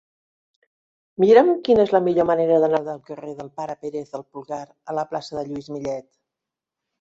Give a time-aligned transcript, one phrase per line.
[1.23, 4.97] Mira'm quina és la millor manera d'anar del carrer del Pare Pérez del Pulgar a
[5.01, 6.11] la plaça de Lluís Millet.